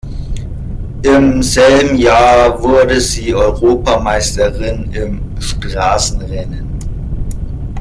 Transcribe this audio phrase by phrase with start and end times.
[1.03, 6.67] Im selben Jahr wurde sie Europameisterin im Straßenrennen.